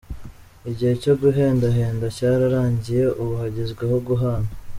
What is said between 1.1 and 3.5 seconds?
guhendahenda cyararangiye ubu